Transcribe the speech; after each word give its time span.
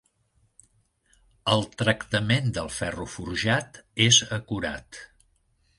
El 1.55 1.67
tractament 1.81 2.49
del 2.59 2.73
ferro 2.79 3.09
forjat 3.17 3.79
és 4.09 4.23
acurat. 4.41 5.01